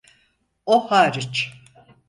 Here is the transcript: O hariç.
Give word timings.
O 0.65 0.91
hariç. 0.91 1.51